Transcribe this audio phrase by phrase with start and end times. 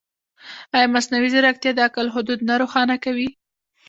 [0.75, 3.27] ایا مصنوعي ځیرکتیا د عقل حدود نه روښانه کوي؟